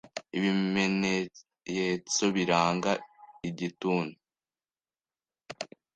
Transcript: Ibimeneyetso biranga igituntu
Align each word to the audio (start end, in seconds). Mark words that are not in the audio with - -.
Ibimeneyetso 0.37 2.23
biranga 2.35 2.91
igituntu 3.49 4.17